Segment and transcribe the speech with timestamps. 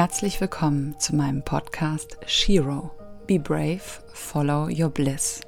[0.00, 2.90] Herzlich willkommen zu meinem Podcast Shiro.
[3.26, 3.82] Be brave,
[4.14, 5.42] follow your bliss.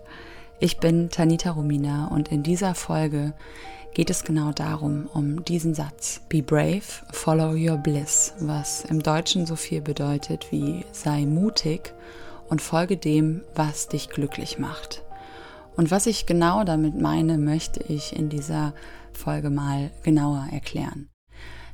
[0.61, 3.33] Ich bin Tanita Romina und in dieser Folge
[3.95, 6.21] geht es genau darum, um diesen Satz.
[6.29, 11.95] Be brave, follow your bliss, was im Deutschen so viel bedeutet wie sei mutig
[12.51, 15.03] und folge dem, was dich glücklich macht.
[15.77, 18.75] Und was ich genau damit meine, möchte ich in dieser
[19.15, 21.09] Folge mal genauer erklären.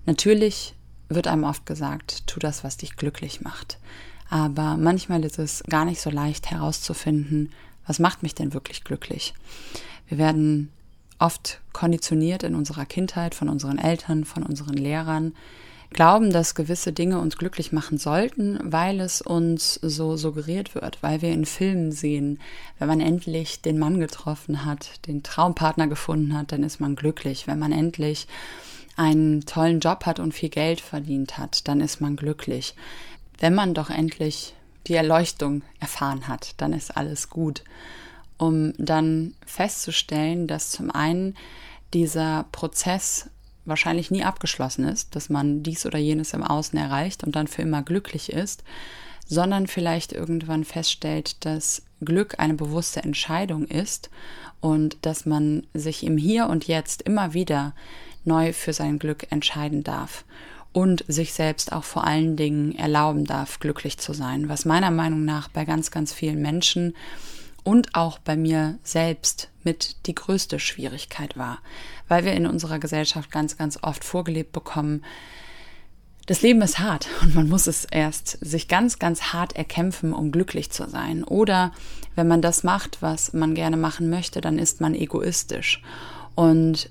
[0.07, 0.78] Natürlich
[1.09, 3.79] wird einem oft gesagt, tu das, was dich glücklich macht.
[4.31, 7.53] Aber manchmal ist es gar nicht so leicht herauszufinden,
[7.87, 9.35] was macht mich denn wirklich glücklich.
[10.09, 10.71] Wir werden
[11.19, 15.35] oft konditioniert in unserer Kindheit von unseren Eltern, von unseren Lehrern,
[15.91, 21.23] glauben, dass gewisse Dinge uns glücklich machen sollten, weil es uns so suggeriert wird, weil
[21.23, 22.41] wir in Filmen sehen,
[22.79, 27.47] wenn man endlich den Mann getroffen hat, den Traumpartner gefunden hat, dann ist man glücklich.
[27.47, 28.27] Wenn man endlich
[28.99, 32.75] einen tollen Job hat und viel Geld verdient hat, dann ist man glücklich.
[33.39, 34.55] Wenn man doch endlich
[34.89, 37.63] die Erleuchtung erfahren hat, dann ist alles gut.
[38.39, 41.37] Um dann festzustellen, dass zum einen
[41.95, 43.31] dieser Prozess
[43.65, 47.63] wahrscheinlich nie abgeschlossen ist, dass man dies oder jenes im Außen erreicht und dann für
[47.63, 48.65] immer glücklich ist,
[49.27, 54.11] sondern vielleicht irgendwann feststellt, dass Glück eine bewusste Entscheidung ist
[54.61, 57.75] und dass man sich im Hier und Jetzt immer wieder
[58.29, 60.25] neu für sein Glück entscheiden darf
[60.73, 65.25] und sich selbst auch vor allen Dingen erlauben darf, glücklich zu sein, was meiner Meinung
[65.25, 66.95] nach bei ganz, ganz vielen Menschen
[67.65, 71.59] und auch bei mir selbst mit die größte Schwierigkeit war,
[72.07, 75.03] weil wir in unserer Gesellschaft ganz, ganz oft vorgelebt bekommen,
[76.27, 80.31] das Leben ist hart und man muss es erst sich ganz, ganz hart erkämpfen, um
[80.31, 81.25] glücklich zu sein.
[81.25, 81.73] Oder
[82.17, 85.83] wenn man das macht, was man gerne machen möchte, dann ist man egoistisch.
[86.35, 86.91] Und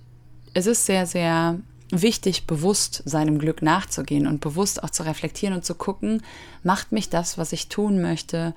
[0.57, 1.59] es ist sehr, sehr
[1.91, 6.23] wichtig, bewusst seinem Glück nachzugehen und bewusst auch zu reflektieren und zu gucken,
[6.63, 8.55] macht mich das, was ich tun möchte,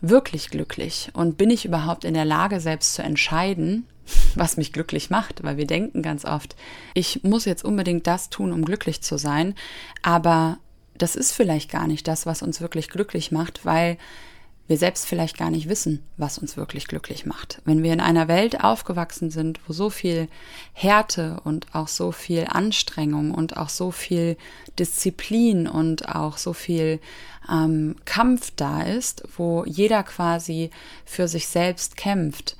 [0.00, 1.10] wirklich glücklich?
[1.12, 3.86] Und bin ich überhaupt in der Lage, selbst zu entscheiden,
[4.36, 5.44] was mich glücklich macht?
[5.44, 6.56] Weil wir denken ganz oft,
[6.94, 9.54] ich muss jetzt unbedingt das tun, um glücklich zu sein,
[10.02, 10.56] aber
[10.96, 13.98] das ist vielleicht gar nicht das, was uns wirklich glücklich macht, weil
[14.68, 17.62] wir selbst vielleicht gar nicht wissen, was uns wirklich glücklich macht.
[17.64, 20.28] Wenn wir in einer Welt aufgewachsen sind, wo so viel
[20.74, 24.36] Härte und auch so viel Anstrengung und auch so viel
[24.78, 27.00] Disziplin und auch so viel
[27.50, 30.70] ähm, Kampf da ist, wo jeder quasi
[31.06, 32.56] für sich selbst kämpft,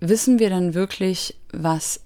[0.00, 2.00] wissen wir dann wirklich, was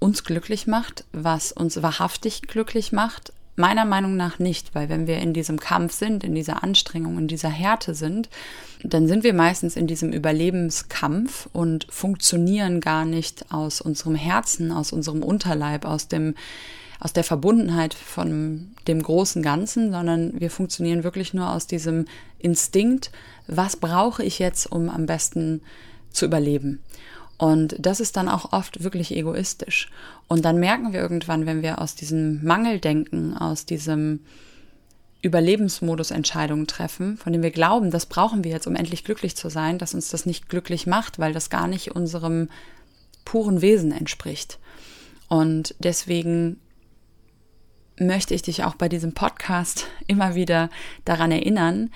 [0.00, 5.18] uns glücklich macht, was uns wahrhaftig glücklich macht, Meiner Meinung nach nicht, weil wenn wir
[5.18, 8.30] in diesem Kampf sind, in dieser Anstrengung, in dieser Härte sind,
[8.82, 14.92] dann sind wir meistens in diesem Überlebenskampf und funktionieren gar nicht aus unserem Herzen, aus
[14.92, 16.34] unserem Unterleib, aus dem
[16.98, 22.04] aus der Verbundenheit von dem großen Ganzen, sondern wir funktionieren wirklich nur aus diesem
[22.38, 23.10] Instinkt,
[23.48, 25.62] was brauche ich jetzt, um am besten
[26.12, 26.80] zu überleben.
[27.42, 29.90] Und das ist dann auch oft wirklich egoistisch.
[30.28, 34.20] Und dann merken wir irgendwann, wenn wir aus diesem Mangeldenken, aus diesem
[35.22, 39.50] Überlebensmodus Entscheidungen treffen, von dem wir glauben, das brauchen wir jetzt, um endlich glücklich zu
[39.50, 42.48] sein, dass uns das nicht glücklich macht, weil das gar nicht unserem
[43.24, 44.60] puren Wesen entspricht.
[45.28, 46.60] Und deswegen
[47.98, 50.70] möchte ich dich auch bei diesem Podcast immer wieder
[51.04, 51.90] daran erinnern,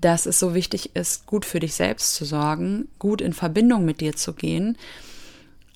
[0.00, 4.00] dass es so wichtig ist, gut für dich selbst zu sorgen, gut in Verbindung mit
[4.00, 4.78] dir zu gehen,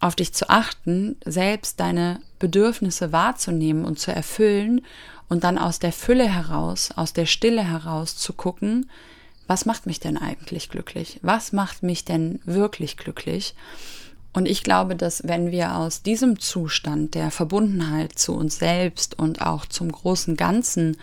[0.00, 4.82] auf dich zu achten, selbst deine Bedürfnisse wahrzunehmen und zu erfüllen
[5.28, 8.90] und dann aus der Fülle heraus, aus der Stille heraus zu gucken,
[9.46, 11.18] was macht mich denn eigentlich glücklich?
[11.22, 13.54] Was macht mich denn wirklich glücklich?
[14.32, 19.42] Und ich glaube, dass wenn wir aus diesem Zustand der Verbundenheit zu uns selbst und
[19.42, 20.96] auch zum großen Ganzen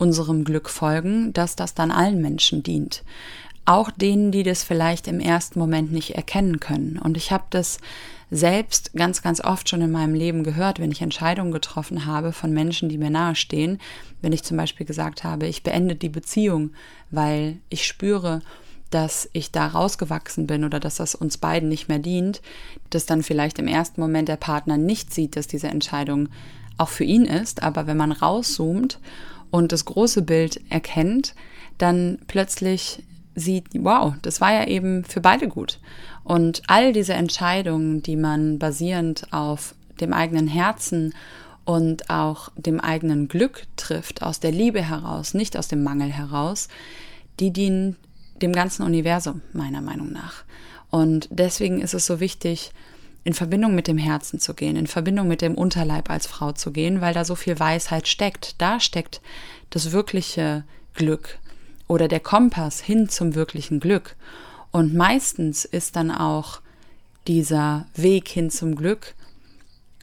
[0.00, 3.04] unserem Glück folgen, dass das dann allen Menschen dient.
[3.66, 6.98] Auch denen, die das vielleicht im ersten Moment nicht erkennen können.
[6.98, 7.78] Und ich habe das
[8.30, 12.52] selbst ganz, ganz oft schon in meinem Leben gehört, wenn ich Entscheidungen getroffen habe von
[12.52, 13.78] Menschen, die mir nahestehen.
[14.22, 16.70] Wenn ich zum Beispiel gesagt habe, ich beende die Beziehung,
[17.10, 18.40] weil ich spüre,
[18.90, 22.40] dass ich da rausgewachsen bin oder dass das uns beiden nicht mehr dient,
[22.88, 26.28] dass dann vielleicht im ersten Moment der Partner nicht sieht, dass diese Entscheidung
[26.76, 28.98] auch für ihn ist, aber wenn man rauszoomt
[29.50, 31.34] und das große Bild erkennt,
[31.78, 33.02] dann plötzlich
[33.34, 35.78] sieht, wow, das war ja eben für beide gut.
[36.24, 41.14] Und all diese Entscheidungen, die man basierend auf dem eigenen Herzen
[41.64, 46.68] und auch dem eigenen Glück trifft, aus der Liebe heraus, nicht aus dem Mangel heraus,
[47.38, 47.96] die dienen
[48.42, 50.44] dem ganzen Universum, meiner Meinung nach.
[50.90, 52.72] Und deswegen ist es so wichtig,
[53.24, 56.72] in Verbindung mit dem Herzen zu gehen, in Verbindung mit dem Unterleib als Frau zu
[56.72, 58.54] gehen, weil da so viel Weisheit steckt.
[58.58, 59.20] Da steckt
[59.70, 60.64] das wirkliche
[60.94, 61.38] Glück
[61.86, 64.16] oder der Kompass hin zum wirklichen Glück.
[64.70, 66.60] Und meistens ist dann auch
[67.26, 69.14] dieser Weg hin zum Glück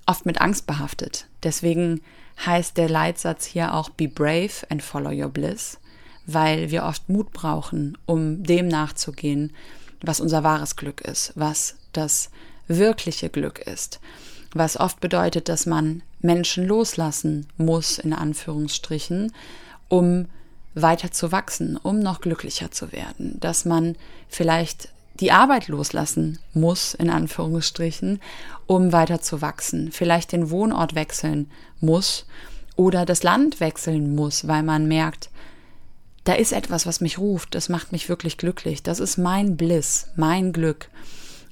[0.06, 1.28] oft mit Angst behaftet.
[1.44, 2.02] Deswegen
[2.46, 5.80] heißt der Leitsatz hier auch Be brave and follow your bliss,
[6.26, 9.54] weil wir oft Mut brauchen, um dem nachzugehen,
[10.02, 12.30] was unser wahres Glück ist, was das
[12.68, 14.00] wirkliche Glück ist,
[14.54, 19.34] was oft bedeutet, dass man Menschen loslassen muss, in Anführungsstrichen,
[19.88, 20.28] um
[20.74, 23.96] weiter zu wachsen, um noch glücklicher zu werden, dass man
[24.30, 28.20] vielleicht die Arbeit loslassen muss, in Anführungsstrichen,
[28.68, 31.50] um weiter zu wachsen, vielleicht den Wohnort wechseln
[31.80, 32.26] muss
[32.76, 35.30] oder das Land wechseln muss, weil man merkt,
[36.24, 40.08] da ist etwas, was mich ruft, das macht mich wirklich glücklich, das ist mein Bliss,
[40.16, 40.90] mein Glück.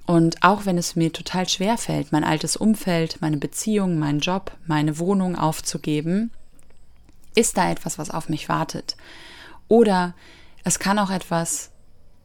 [0.05, 4.51] Und auch wenn es mir total schwer fällt, mein altes Umfeld, meine Beziehung, meinen Job,
[4.67, 6.31] meine Wohnung aufzugeben,
[7.33, 8.95] ist da etwas, was auf mich wartet?
[9.67, 10.13] Oder
[10.63, 11.71] es kann auch etwas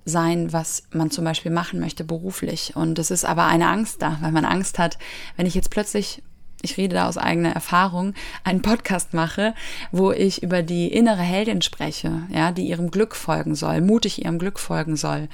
[0.04, 2.76] sein, was man zum Beispiel machen möchte beruflich.
[2.76, 4.98] Und es ist aber eine Angst da, weil man Angst hat,
[5.36, 6.22] wenn ich jetzt plötzlich
[6.62, 8.14] ich rede da aus eigener Erfahrung,
[8.44, 9.54] einen Podcast mache,
[9.92, 14.38] wo ich über die innere Heldin spreche, ja, die ihrem Glück folgen soll, mutig ihrem
[14.38, 15.28] Glück folgen soll.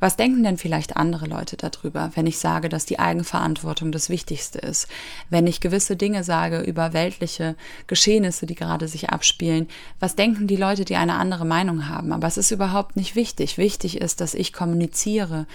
[0.00, 4.60] Was denken denn vielleicht andere Leute darüber, wenn ich sage, dass die Eigenverantwortung das Wichtigste
[4.60, 4.86] ist?
[5.28, 7.56] Wenn ich gewisse Dinge sage über weltliche
[7.88, 9.66] Geschehnisse, die gerade sich abspielen,
[9.98, 12.12] was denken die Leute, die eine andere Meinung haben?
[12.12, 13.58] Aber es ist überhaupt nicht wichtig.
[13.58, 15.46] Wichtig ist, dass ich kommuniziere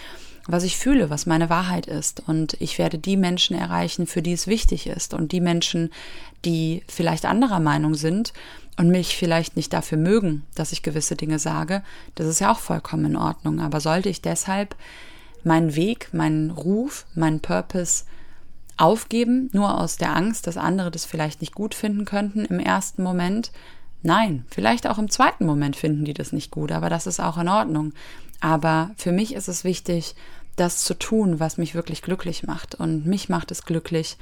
[0.48, 2.24] was ich fühle, was meine Wahrheit ist.
[2.28, 5.14] Und ich werde die Menschen erreichen, für die es wichtig ist.
[5.14, 5.92] Und die Menschen,
[6.46, 8.34] die vielleicht anderer Meinung sind
[8.78, 11.84] und mich vielleicht nicht dafür mögen, dass ich gewisse Dinge sage,
[12.16, 13.62] das ist ja auch vollkommen in Ordnung.
[13.62, 14.76] Aber sollte ich deshalb
[15.44, 18.06] meinen Weg, meinen Ruf, meinen Purpose
[18.76, 23.04] aufgeben, nur aus der Angst, dass andere das vielleicht nicht gut finden könnten im ersten
[23.04, 23.52] Moment?
[24.02, 27.38] Nein, vielleicht auch im zweiten Moment finden die das nicht gut, aber das ist auch
[27.38, 27.94] in Ordnung.
[28.44, 30.16] Aber für mich ist es wichtig,
[30.58, 32.76] das zu tun, was mich wirklich glücklich macht.
[32.76, 34.18] Und mich macht es glücklich,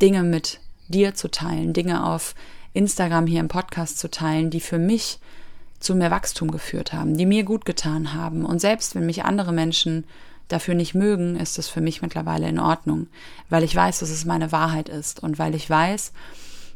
[0.00, 2.34] Dinge mit dir zu teilen, Dinge auf
[2.72, 5.18] Instagram hier im Podcast zu teilen, die für mich
[5.78, 8.46] zu mehr Wachstum geführt haben, die mir gut getan haben.
[8.46, 10.04] Und selbst wenn mich andere Menschen
[10.48, 13.08] dafür nicht mögen, ist es für mich mittlerweile in Ordnung,
[13.50, 16.14] weil ich weiß, dass es meine Wahrheit ist und weil ich weiß,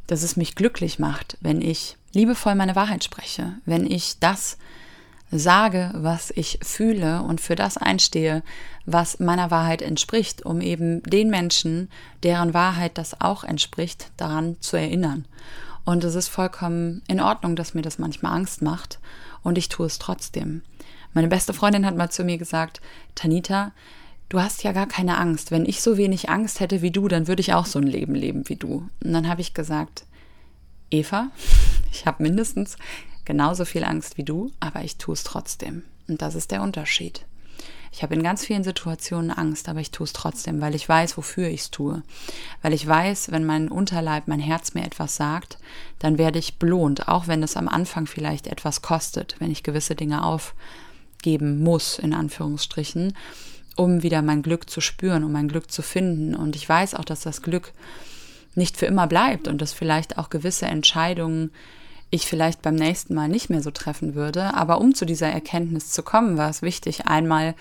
[0.07, 4.59] dass es mich glücklich macht, wenn ich liebevoll meine Wahrheit spreche, wenn ich das
[5.31, 8.43] sage, was ich fühle und für das einstehe,
[8.87, 11.91] was meiner Wahrheit entspricht, um eben den Menschen,
[12.23, 15.27] deren Wahrheit das auch entspricht, daran zu erinnern.
[15.85, 18.99] Und es ist vollkommen in Ordnung, dass mir das manchmal Angst macht
[19.43, 20.63] und ich tue es trotzdem.
[21.15, 22.81] Meine beste Freundin hat mal zu mir gesagt,
[23.15, 23.73] Tanita,
[24.29, 25.51] du hast ja gar keine Angst.
[25.51, 28.15] Wenn ich so wenig Angst hätte wie du, dann würde ich auch so ein Leben
[28.15, 28.89] leben wie du.
[29.03, 30.05] Und dann habe ich gesagt,
[30.91, 31.31] Eva,
[31.93, 32.77] ich habe mindestens
[33.29, 35.83] genauso viel Angst wie du, aber ich tue es trotzdem.
[36.09, 37.27] Und das ist der Unterschied.
[37.93, 41.19] Ich habe in ganz vielen Situationen Angst, aber ich tue es trotzdem, weil ich weiß,
[41.19, 42.03] wofür ich es tue.
[42.63, 45.59] Weil ich weiß, wenn mein Unterleib, mein Herz mir etwas sagt,
[45.99, 49.95] dann werde ich belohnt, auch wenn es am Anfang vielleicht etwas kostet, wenn ich gewisse
[49.95, 53.15] Dinge aufgeben muss, in Anführungsstrichen,
[53.77, 56.35] um wieder mein Glück zu spüren, um mein Glück zu finden.
[56.35, 57.73] Und ich weiß auch, dass das Glück
[58.55, 61.51] nicht für immer bleibt und dass vielleicht auch gewisse Entscheidungen
[62.11, 64.55] ich vielleicht beim nächsten Mal nicht mehr so treffen würde.
[64.55, 67.55] Aber um zu dieser Erkenntnis zu kommen, war es wichtig, einmal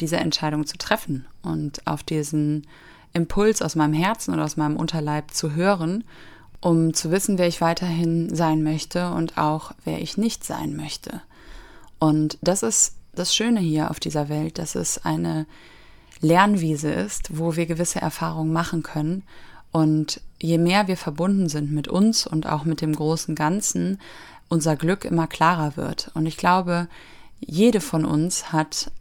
[0.00, 2.66] diese Entscheidung zu treffen und auf diesen
[3.12, 6.02] Impuls aus meinem Herzen oder aus meinem Unterleib zu hören,
[6.60, 11.20] um zu wissen, wer ich weiterhin sein möchte und auch wer ich nicht sein möchte.
[12.00, 15.46] Und das ist das Schöne hier auf dieser Welt, dass es eine
[16.20, 19.22] Lernwiese ist, wo wir gewisse Erfahrungen machen können
[19.74, 24.00] und je mehr wir verbunden sind mit uns und auch mit dem großen Ganzen,
[24.48, 26.12] unser Glück immer klarer wird.
[26.14, 26.86] Und ich glaube,
[27.40, 28.92] jede von uns hat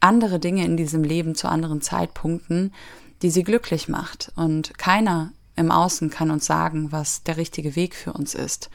[0.00, 2.72] andere Dinge in diesem Leben zu anderen Zeitpunkten,
[3.20, 4.32] die sie glücklich macht.
[4.36, 8.70] Und keiner im Außen kann uns sagen, was der richtige Weg für uns ist,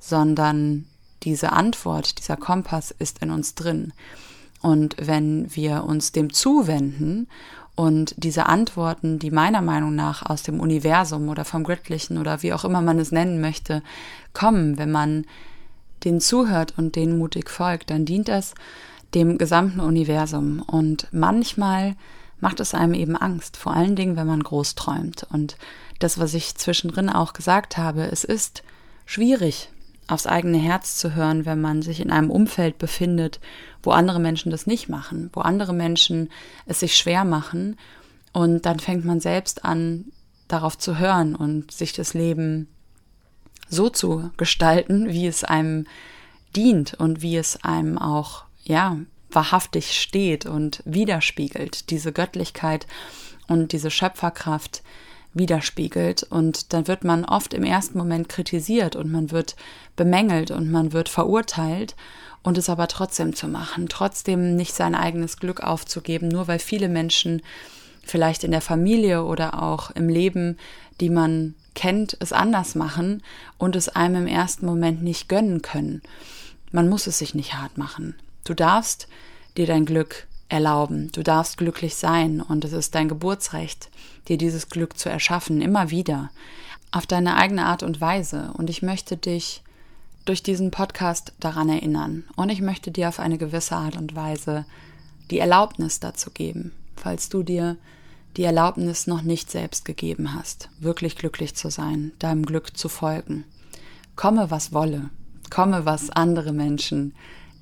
[0.00, 0.86] sondern
[1.24, 3.92] diese Antwort, dieser Kompass ist in uns drin.
[4.62, 7.28] Und wenn wir uns dem zuwenden
[7.76, 12.54] und diese Antworten, die meiner Meinung nach aus dem Universum oder vom Göttlichen oder wie
[12.54, 13.82] auch immer man es nennen möchte,
[14.32, 15.26] kommen, wenn man
[16.02, 18.54] denen zuhört und denen mutig folgt, dann dient das
[19.14, 20.62] dem gesamten Universum.
[20.62, 21.96] Und manchmal
[22.40, 25.26] macht es einem eben Angst, vor allen Dingen, wenn man groß träumt.
[25.30, 25.56] Und
[25.98, 28.62] das, was ich zwischendrin auch gesagt habe, es ist
[29.04, 29.70] schwierig,
[30.08, 33.40] aufs eigene Herz zu hören, wenn man sich in einem Umfeld befindet,
[33.82, 36.30] wo andere Menschen das nicht machen, wo andere Menschen
[36.66, 37.76] es sich schwer machen.
[38.32, 40.06] Und dann fängt man selbst an,
[40.48, 42.68] darauf zu hören und sich das Leben
[43.68, 45.86] so zu gestalten, wie es einem
[46.54, 48.98] dient und wie es einem auch, ja,
[49.30, 52.86] wahrhaftig steht und widerspiegelt, diese Göttlichkeit
[53.48, 54.82] und diese Schöpferkraft
[55.36, 56.22] widerspiegelt.
[56.24, 59.56] Und dann wird man oft im ersten Moment kritisiert und man wird
[59.96, 61.94] bemängelt und man wird verurteilt
[62.42, 66.88] und es aber trotzdem zu machen, trotzdem nicht sein eigenes Glück aufzugeben, nur weil viele
[66.88, 67.42] Menschen
[68.02, 70.56] vielleicht in der Familie oder auch im Leben,
[71.00, 73.22] die man kennt, es anders machen
[73.58, 76.02] und es einem im ersten Moment nicht gönnen können.
[76.70, 78.14] Man muss es sich nicht hart machen.
[78.44, 79.08] Du darfst
[79.56, 81.10] dir dein Glück erlauben.
[81.12, 83.90] Du darfst glücklich sein und es ist dein Geburtsrecht,
[84.28, 86.30] dir dieses Glück zu erschaffen, immer wieder,
[86.92, 88.52] auf deine eigene Art und Weise.
[88.54, 89.62] Und ich möchte dich
[90.24, 94.64] durch diesen Podcast daran erinnern und ich möchte dir auf eine gewisse Art und Weise
[95.30, 97.76] die Erlaubnis dazu geben, falls du dir
[98.36, 103.44] die Erlaubnis noch nicht selbst gegeben hast, wirklich glücklich zu sein, deinem Glück zu folgen.
[104.14, 105.10] Komme, was wolle,
[105.48, 107.14] komme, was andere Menschen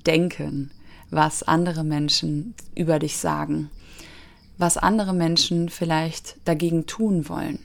[0.05, 0.71] denken,
[1.09, 3.69] was andere Menschen über dich sagen,
[4.57, 7.59] was andere Menschen vielleicht dagegen tun wollen,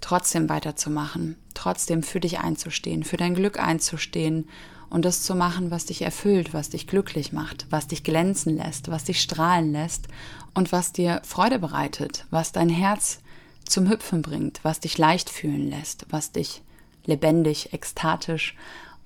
[0.00, 4.48] trotzdem weiterzumachen, trotzdem für dich einzustehen, für dein Glück einzustehen
[4.90, 8.88] und das zu machen, was dich erfüllt, was dich glücklich macht, was dich glänzen lässt,
[8.88, 10.08] was dich strahlen lässt
[10.54, 13.20] und was dir Freude bereitet, was dein Herz
[13.64, 16.62] zum Hüpfen bringt, was dich leicht fühlen lässt, was dich
[17.04, 18.54] lebendig, ekstatisch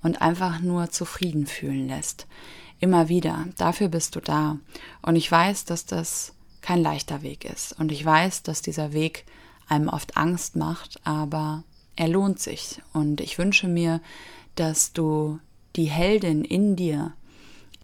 [0.03, 2.27] und einfach nur zufrieden fühlen lässt.
[2.81, 4.57] Immer wieder, dafür bist du da.
[5.03, 7.79] Und ich weiß, dass das kein leichter Weg ist.
[7.79, 9.25] Und ich weiß, dass dieser Weg
[9.67, 11.63] einem oft Angst macht, aber
[11.95, 12.81] er lohnt sich.
[12.91, 14.01] Und ich wünsche mir,
[14.55, 15.39] dass du
[15.75, 17.13] die Heldin in dir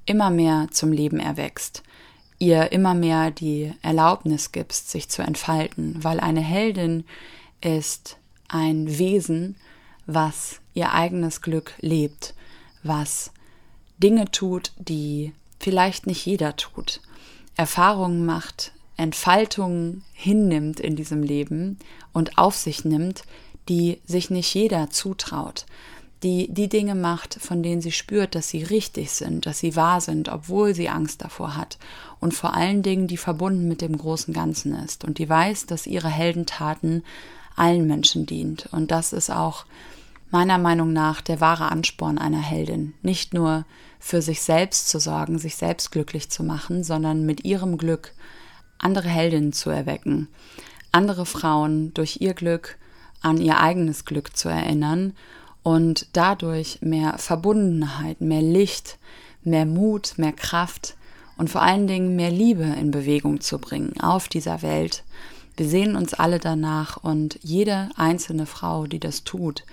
[0.07, 1.83] immer mehr zum Leben erwächst,
[2.39, 7.05] ihr immer mehr die Erlaubnis gibst, sich zu entfalten, weil eine Heldin
[7.61, 9.57] ist ein Wesen,
[10.07, 12.33] was ihr eigenes Glück lebt,
[12.81, 13.31] was
[13.97, 17.01] Dinge tut, die vielleicht nicht jeder tut,
[17.55, 21.77] Erfahrungen macht, Entfaltungen hinnimmt in diesem Leben
[22.13, 23.23] und auf sich nimmt,
[23.69, 25.65] die sich nicht jeder zutraut,
[26.23, 30.01] die die Dinge macht, von denen sie spürt, dass sie richtig sind, dass sie wahr
[30.01, 31.77] sind, obwohl sie Angst davor hat.
[32.19, 35.03] Und vor allen Dingen die verbunden mit dem großen Ganzen ist.
[35.03, 37.03] Und die weiß, dass ihre Heldentaten
[37.55, 38.67] allen Menschen dient.
[38.71, 39.65] Und das ist auch
[40.29, 43.65] meiner Meinung nach der wahre Ansporn einer Heldin, nicht nur
[43.99, 48.13] für sich selbst zu sorgen, sich selbst glücklich zu machen, sondern mit ihrem Glück
[48.77, 50.27] andere Heldinnen zu erwecken,
[50.91, 52.77] andere Frauen durch ihr Glück
[53.21, 55.13] an ihr eigenes Glück zu erinnern
[55.63, 58.99] und dadurch mehr Verbundenheit, mehr Licht,
[59.43, 60.95] mehr Mut, mehr Kraft
[61.37, 65.03] und vor allen Dingen mehr Liebe in Bewegung zu bringen auf dieser Welt.
[65.55, 69.63] Wir sehen uns alle danach und jede einzelne Frau, die das tut,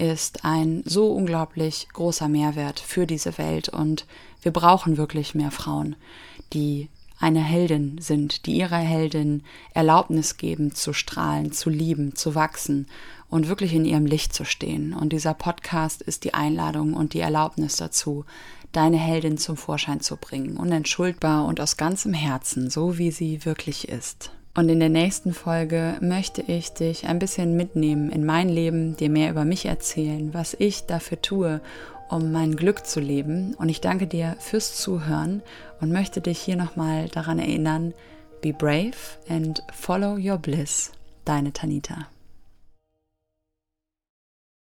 [0.00, 4.06] ist ein so unglaublich großer Mehrwert für diese Welt und
[4.42, 5.94] wir brauchen wirklich mehr Frauen,
[6.54, 6.88] die
[7.18, 9.42] eine Heldin sind, die ihrer Heldin
[9.74, 12.86] Erlaubnis geben, zu strahlen, zu lieben, zu wachsen
[13.28, 14.94] und wirklich in ihrem Licht zu stehen.
[14.94, 18.24] Und dieser Podcast ist die Einladung und die Erlaubnis dazu,
[18.72, 23.88] deine Heldin zum Vorschein zu bringen, unentschuldbar und aus ganzem Herzen, so wie sie wirklich
[23.88, 24.30] ist.
[24.54, 29.08] Und in der nächsten Folge möchte ich dich ein bisschen mitnehmen in mein Leben, dir
[29.08, 31.60] mehr über mich erzählen, was ich dafür tue,
[32.08, 33.54] um mein Glück zu leben.
[33.54, 35.42] Und ich danke dir fürs Zuhören
[35.80, 37.94] und möchte dich hier nochmal daran erinnern,
[38.42, 38.96] be brave
[39.28, 40.90] and follow your bliss.
[41.24, 42.08] Deine Tanita.